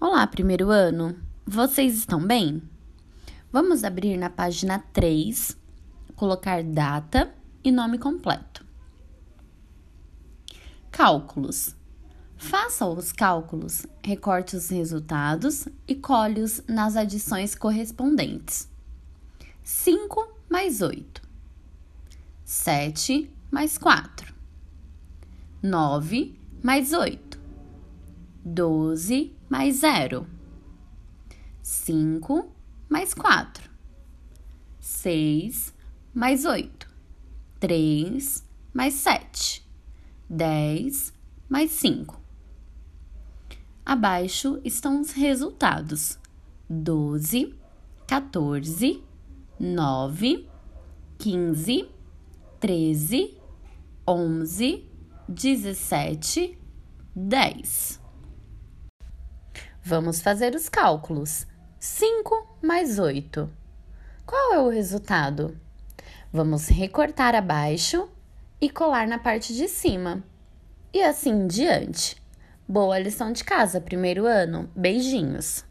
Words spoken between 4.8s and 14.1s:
3, colocar data e nome completo. Cálculos. Faça os cálculos,